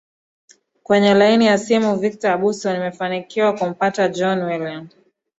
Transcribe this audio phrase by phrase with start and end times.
[0.51, 4.87] aa kwenye laini ya simu victor abuso nimefanikiwa kumpata john william